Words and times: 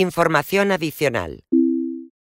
Información 0.00 0.72
adicional. 0.72 1.44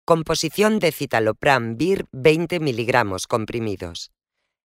Composición 0.03 0.79
de 0.79 0.91
citalopram 0.91 1.77
vir 1.77 2.07
20 2.11 2.59
miligramos 2.59 3.27
comprimidos. 3.27 4.11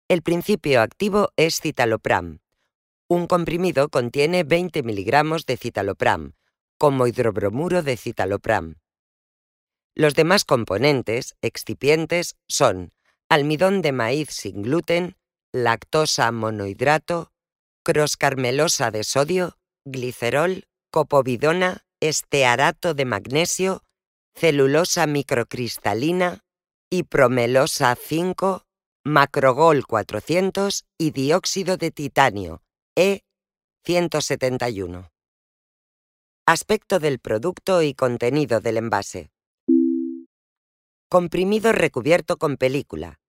El 0.08 0.22
principio 0.22 0.80
activo 0.80 1.28
es 1.36 1.60
citalopram. 1.60 2.38
Un 3.06 3.26
comprimido 3.26 3.90
contiene 3.90 4.42
20 4.42 4.82
miligramos 4.84 5.44
de 5.44 5.58
citalopram, 5.58 6.32
como 6.78 7.06
hidrobromuro 7.06 7.82
de 7.82 7.98
citalopram. 7.98 8.76
Los 9.94 10.14
demás 10.14 10.46
componentes, 10.46 11.36
excipientes, 11.42 12.36
son 12.48 12.94
almidón 13.28 13.82
de 13.82 13.92
maíz 13.92 14.30
sin 14.30 14.62
gluten, 14.62 15.18
lactosa 15.52 16.32
monohidrato, 16.32 17.32
croscarmelosa 17.84 18.90
de 18.90 19.04
sodio, 19.04 19.58
glicerol, 19.84 20.64
copovidona, 20.90 21.84
estearato 22.00 22.94
de 22.94 23.04
magnesio, 23.04 23.82
celulosa 24.34 25.06
microcristalina, 25.06 26.44
promelosa 27.08 27.96
5, 27.96 28.64
macrogol 29.04 29.86
400 29.86 30.84
y 30.96 31.10
dióxido 31.10 31.76
de 31.76 31.90
titanio, 31.90 32.62
E171. 32.96 35.10
Aspecto 36.46 36.98
del 36.98 37.18
producto 37.18 37.82
y 37.82 37.94
contenido 37.94 38.60
del 38.60 38.78
envase. 38.78 39.30
Comprimido 41.10 41.72
recubierto 41.72 42.36
con 42.36 42.56
película. 42.56 43.20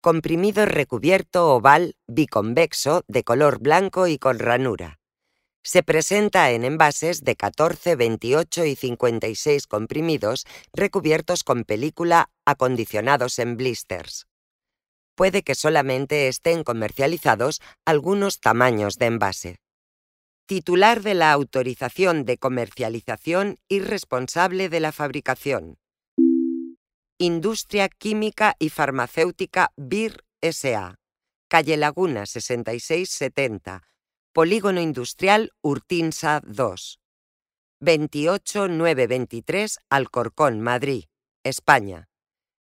Comprimido 0.00 0.66
recubierto 0.66 1.54
oval 1.54 1.94
biconvexo 2.08 3.04
de 3.06 3.22
color 3.22 3.60
blanco 3.60 4.08
y 4.08 4.18
con 4.18 4.38
ranura. 4.38 5.01
Se 5.64 5.84
presenta 5.84 6.50
en 6.50 6.64
envases 6.64 7.22
de 7.22 7.36
14, 7.36 7.94
28 7.94 8.64
y 8.64 8.74
56 8.74 9.68
comprimidos 9.68 10.44
recubiertos 10.72 11.44
con 11.44 11.62
película 11.62 12.30
acondicionados 12.44 13.38
en 13.38 13.56
blisters. 13.56 14.26
Puede 15.14 15.42
que 15.42 15.54
solamente 15.54 16.26
estén 16.26 16.64
comercializados 16.64 17.60
algunos 17.84 18.40
tamaños 18.40 18.96
de 18.96 19.06
envase. 19.06 19.60
Titular 20.46 21.00
de 21.02 21.14
la 21.14 21.30
autorización 21.30 22.24
de 22.24 22.38
comercialización 22.38 23.58
y 23.68 23.78
responsable 23.80 24.68
de 24.68 24.80
la 24.80 24.90
fabricación. 24.90 25.78
Industria 27.18 27.88
Química 27.88 28.56
y 28.58 28.68
Farmacéutica 28.70 29.70
BIR 29.76 30.24
SA. 30.40 30.96
Calle 31.48 31.76
Laguna 31.76 32.26
6670 32.26 33.91
Polígono 34.34 34.80
Industrial 34.80 35.52
Urtinsa 35.60 36.40
2. 36.46 37.00
28923 37.80 39.78
Alcorcón, 39.90 40.62
Madrid, 40.62 41.04
España. 41.44 42.08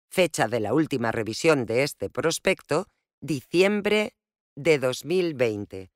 Fecha 0.09 0.47
de 0.47 0.61
la 0.61 0.73
última 0.73 1.11
revisión 1.11 1.67
de 1.67 1.83
este 1.83 2.09
prospecto, 2.09 2.87
diciembre 3.21 4.15
de 4.55 4.79
2020. 4.79 5.91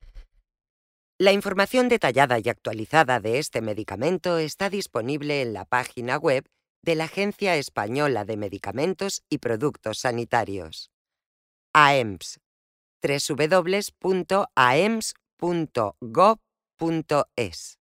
La 1.18 1.32
información 1.32 1.90
detallada 1.90 2.38
y 2.38 2.50
actualizada 2.50 3.20
de 3.20 3.40
este 3.40 3.62
medicamento 3.62 4.38
está 4.38 4.70
disponible 4.70 5.42
en 5.42 5.54
la 5.54 5.66
página 5.66 6.18
web 6.18 6.46
de 6.84 6.94
la 6.94 7.06
Agencia 7.06 7.56
Española 7.56 8.26
de 8.26 8.38
Medicamentos 8.38 9.24
y 9.28 9.40
Productos 9.40 9.98
Sanitarios. 9.98 10.92
AEMS 11.74 12.40
www.aems.gov.es 15.44 17.83